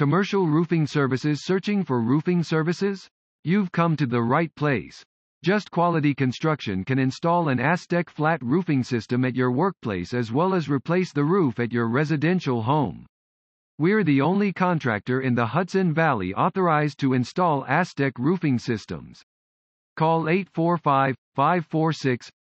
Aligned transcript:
Commercial 0.00 0.46
roofing 0.46 0.86
services 0.86 1.44
searching 1.44 1.84
for 1.84 2.00
roofing 2.00 2.42
services? 2.42 3.06
You've 3.44 3.70
come 3.70 3.98
to 3.98 4.06
the 4.06 4.22
right 4.22 4.50
place. 4.54 5.04
Just 5.44 5.70
Quality 5.70 6.14
Construction 6.14 6.84
can 6.84 6.98
install 6.98 7.50
an 7.50 7.58
ASTEC 7.58 8.08
flat 8.08 8.42
roofing 8.42 8.82
system 8.82 9.26
at 9.26 9.36
your 9.36 9.50
workplace 9.50 10.14
as 10.14 10.32
well 10.32 10.54
as 10.54 10.70
replace 10.70 11.12
the 11.12 11.24
roof 11.24 11.60
at 11.60 11.70
your 11.70 11.86
residential 11.86 12.62
home. 12.62 13.04
We're 13.78 14.02
the 14.02 14.22
only 14.22 14.54
contractor 14.54 15.20
in 15.20 15.34
the 15.34 15.48
Hudson 15.48 15.92
Valley 15.92 16.32
authorized 16.32 16.98
to 17.00 17.12
install 17.12 17.66
ASTEC 17.66 18.12
roofing 18.16 18.58
systems. 18.58 19.20
Call 19.96 20.24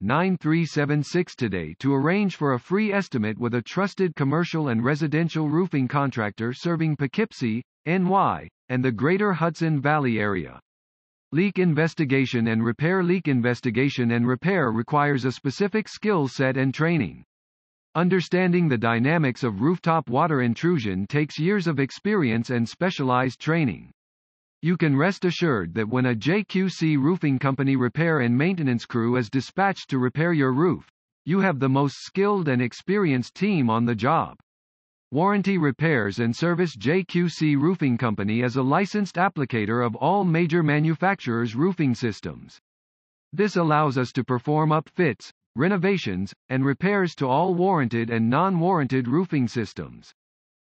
845-546-9376 0.03 1.35
today 1.35 1.75
to 1.79 1.93
arrange 1.93 2.35
for 2.35 2.53
a 2.53 2.59
free 2.59 2.93
estimate 2.93 3.37
with 3.37 3.55
a 3.55 3.61
trusted 3.61 4.15
commercial 4.15 4.69
and 4.69 4.83
residential 4.83 5.49
roofing 5.49 5.87
contractor 5.87 6.53
serving 6.53 6.95
Poughkeepsie, 6.95 7.63
NY, 7.85 8.47
and 8.69 8.83
the 8.83 8.91
greater 8.91 9.33
Hudson 9.33 9.81
Valley 9.81 10.19
area. 10.19 10.59
Leak 11.31 11.59
investigation 11.59 12.47
and 12.47 12.63
repair 12.63 13.03
Leak 13.03 13.27
investigation 13.27 14.11
and 14.11 14.27
repair 14.27 14.71
requires 14.71 15.25
a 15.25 15.31
specific 15.31 15.87
skill 15.87 16.27
set 16.27 16.57
and 16.57 16.73
training. 16.73 17.23
Understanding 17.95 18.67
the 18.67 18.77
dynamics 18.77 19.43
of 19.43 19.61
rooftop 19.61 20.09
water 20.09 20.41
intrusion 20.41 21.07
takes 21.07 21.37
years 21.37 21.67
of 21.67 21.79
experience 21.79 22.49
and 22.49 22.67
specialized 22.67 23.39
training. 23.39 23.91
You 24.61 24.75
can 24.75 24.97
rest 24.97 25.23
assured 25.23 25.73
that 25.75 25.87
when 25.87 26.07
a 26.07 26.13
JQC 26.13 26.97
roofing 26.97 27.39
company 27.39 27.77
repair 27.77 28.19
and 28.19 28.37
maintenance 28.37 28.85
crew 28.85 29.15
is 29.15 29.29
dispatched 29.29 29.89
to 29.89 29.99
repair 29.99 30.33
your 30.33 30.51
roof, 30.51 30.91
you 31.23 31.39
have 31.39 31.59
the 31.59 31.69
most 31.69 31.95
skilled 31.99 32.49
and 32.49 32.61
experienced 32.61 33.35
team 33.35 33.69
on 33.69 33.85
the 33.85 33.95
job. 33.95 34.37
Warranty 35.11 35.57
Repairs 35.57 36.19
and 36.19 36.35
Service 36.35 36.75
JQC 36.75 37.57
Roofing 37.57 37.97
Company 37.97 38.41
is 38.41 38.57
a 38.57 38.61
licensed 38.61 39.15
applicator 39.15 39.85
of 39.85 39.95
all 39.95 40.25
major 40.25 40.61
manufacturers' 40.61 41.55
roofing 41.55 41.95
systems. 41.95 42.59
This 43.31 43.55
allows 43.55 43.97
us 43.97 44.11
to 44.11 44.25
perform 44.25 44.71
upfits, 44.71 45.31
renovations, 45.55 46.33
and 46.49 46.65
repairs 46.65 47.15
to 47.15 47.27
all 47.27 47.55
warranted 47.55 48.09
and 48.09 48.29
non-warranted 48.29 49.07
roofing 49.07 49.47
systems. 49.47 50.13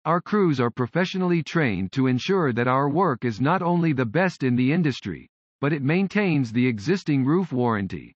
Our 0.07 0.23
crews 0.23 0.61
are 0.61 0.71
professionally 0.71 1.43
trained 1.43 1.93
to 1.93 2.07
ensure 2.07 2.55
that 2.55 2.67
our 2.67 2.89
work 2.89 3.23
is 3.23 3.39
not 3.39 3.61
only 3.61 3.93
the 3.93 4.07
best 4.07 4.43
in 4.43 4.57
the 4.57 4.73
industry, 4.73 5.29
but 5.61 5.75
it 5.75 5.83
maintains 5.83 6.51
the 6.51 6.67
existing 6.67 7.23
roof 7.27 7.53
warranty. 7.53 8.15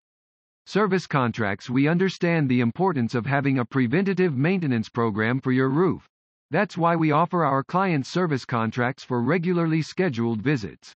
Service 0.67 1.07
contracts 1.07 1.71
We 1.71 1.87
understand 1.87 2.47
the 2.47 2.59
importance 2.59 3.15
of 3.15 3.25
having 3.25 3.57
a 3.57 3.65
preventative 3.65 4.37
maintenance 4.37 4.89
program 4.89 5.41
for 5.41 5.51
your 5.51 5.69
roof. 5.69 6.07
That's 6.51 6.77
why 6.77 6.95
we 6.95 7.09
offer 7.09 7.43
our 7.43 7.63
clients 7.63 8.09
service 8.09 8.45
contracts 8.45 9.03
for 9.03 9.23
regularly 9.23 9.81
scheduled 9.81 10.39
visits. 10.39 10.93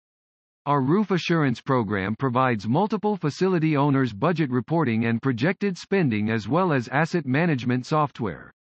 Our 0.66 0.82
roof 0.82 1.12
assurance 1.12 1.62
program 1.62 2.18
provides 2.18 2.68
multiple 2.68 3.16
facility 3.16 3.78
owners 3.78 4.12
budget 4.12 4.50
reporting 4.50 5.06
and 5.06 5.22
projected 5.22 5.78
spending 5.78 6.30
as 6.30 6.50
well 6.50 6.74
as 6.74 6.90
asset 6.90 7.26
management 7.26 7.86
software. 7.86 8.52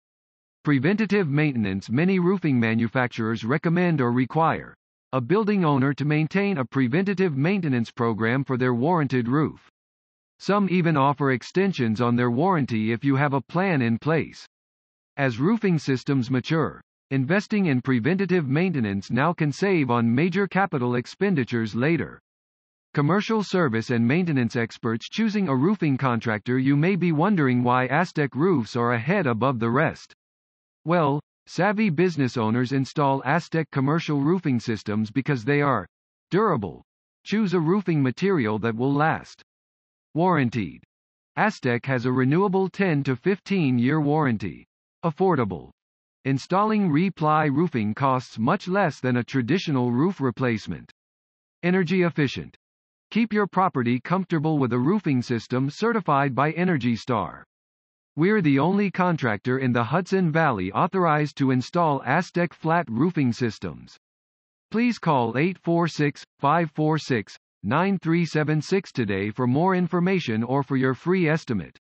Preventative 0.64 1.28
maintenance 1.28 1.89
Many 1.89 2.19
roofing 2.19 2.58
manufacturers 2.58 3.44
recommend 3.44 4.00
or 4.00 4.14
require 4.14 4.73
a 5.11 5.20
building 5.20 5.66
owner 5.66 5.94
to 5.94 6.05
maintain 6.05 6.58
a 6.58 6.64
preventative 6.64 7.36
maintenance 7.36 7.92
program 7.92 8.45
for 8.45 8.55
their 8.55 8.73
warranted 8.73 9.28
roof. 9.28 9.70
Some 10.39 10.70
even 10.72 10.95
offer 10.95 11.33
extensions 11.33 12.00
on 12.00 12.16
their 12.16 12.31
warranty 12.31 12.94
if 12.94 13.03
you 13.03 13.17
have 13.17 13.33
a 13.33 13.42
plan 13.42 13.81
in 13.81 14.00
place. 14.00 14.45
As 15.17 15.38
roofing 15.38 15.80
systems 15.80 16.31
mature, 16.31 16.80
investing 17.11 17.66
in 17.66 17.81
preventative 17.81 18.48
maintenance 18.48 19.11
now 19.11 19.33
can 19.33 19.52
save 19.52 19.92
on 19.92 20.16
major 20.16 20.48
capital 20.48 20.95
expenditures 20.95 21.75
later. 21.75 22.22
Commercial 22.94 23.44
service 23.44 23.89
and 23.89 24.08
maintenance 24.08 24.55
experts 24.55 25.09
choosing 25.09 25.50
a 25.50 25.55
roofing 25.58 25.98
contractor 25.98 26.58
You 26.58 26.77
may 26.77 26.95
be 26.95 27.11
wondering 27.11 27.64
why 27.64 27.89
ASTEC 27.89 28.33
roofs 28.33 28.77
are 28.77 28.93
ahead 28.93 29.27
above 29.27 29.59
the 29.59 29.70
rest. 29.70 30.15
Well, 30.86 31.21
savvy 31.45 31.89
business 31.89 32.36
owners 32.36 32.73
install 32.73 33.21
ASTEC 33.23 33.66
commercial 33.71 34.21
roofing 34.21 34.60
systems 34.60 35.11
because 35.11 35.45
they 35.45 35.61
are 35.61 35.88
durable. 36.30 36.83
Choose 37.26 37.54
a 37.54 37.60
roofing 37.60 38.02
material 38.02 38.60
that 38.60 38.76
will 38.76 38.94
last. 38.94 39.42
Warranted. 40.14 40.83
ASTEC 41.38 41.86
has 41.86 42.05
a 42.05 42.11
renewable 42.11 42.67
10 42.70 43.04
to 43.04 43.16
15 43.16 43.80
year 43.80 44.02
warranty. 44.02 44.66
Affordable. 45.05 45.71
Installing 46.26 46.92
reply 46.92 47.45
roofing 47.45 47.94
costs 47.94 48.38
much 48.38 48.67
less 48.67 49.00
than 49.00 49.17
a 49.17 49.23
traditional 49.23 49.92
roof 49.92 50.20
replacement. 50.20 50.92
Energy 51.64 52.04
efficient. 52.04 52.55
Keep 53.10 53.32
your 53.32 53.48
property 53.48 54.00
comfortable 54.00 54.58
with 54.58 54.73
a 54.73 54.80
roofing 54.80 55.21
system 55.21 55.70
certified 55.70 56.36
by 56.36 56.52
Energy 56.52 56.95
Star. 56.95 57.45
We're 58.16 58.44
the 58.44 58.60
only 58.60 58.92
contractor 58.92 59.58
in 59.58 59.74
the 59.74 59.86
Hudson 59.86 60.32
Valley 60.32 60.72
authorized 60.72 61.36
to 61.38 61.50
install 61.50 62.00
ASTEC 62.02 62.54
flat 62.54 62.86
roofing 62.88 63.34
systems. 63.34 63.98
Please 64.70 65.00
call 65.00 65.36
846 65.36 66.24
546 66.40 67.36
9376 67.64 68.92
today 68.92 69.32
for 69.32 69.48
more 69.48 69.74
information 69.74 70.44
or 70.44 70.62
for 70.62 70.78
your 70.78 70.94
free 70.94 71.28
estimate. 71.28 71.80